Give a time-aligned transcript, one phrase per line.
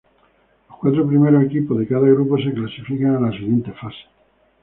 [0.67, 4.03] Los cuatro primeros equipos de cada grupo se clasifican a la siguiente fase.